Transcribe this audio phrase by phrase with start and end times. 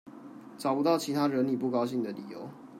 [0.57, 2.49] 找不到其他惹你不高興的理由